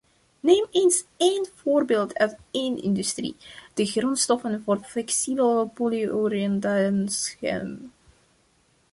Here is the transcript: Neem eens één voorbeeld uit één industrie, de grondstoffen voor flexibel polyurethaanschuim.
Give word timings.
Neem 0.41 0.67
eens 0.73 1.03
één 1.17 1.47
voorbeeld 1.55 2.17
uit 2.17 2.37
één 2.51 2.81
industrie, 2.83 3.35
de 3.73 3.85
grondstoffen 3.85 4.61
voor 4.65 4.79
flexibel 4.83 5.71
polyurethaanschuim. 5.73 7.91